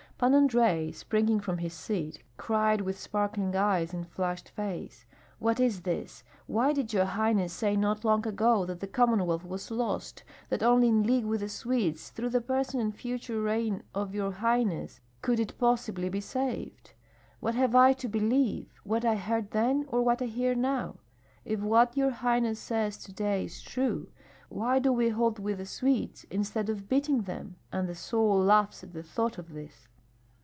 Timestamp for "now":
20.53-20.97